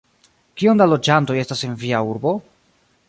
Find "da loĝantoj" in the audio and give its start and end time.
0.79-1.35